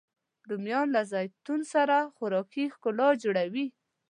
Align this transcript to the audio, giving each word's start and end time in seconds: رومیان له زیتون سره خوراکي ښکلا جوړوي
رومیان 0.49 0.87
له 0.95 1.01
زیتون 1.11 1.61
سره 1.73 1.97
خوراکي 2.15 2.65
ښکلا 2.73 3.07
جوړوي 3.23 3.65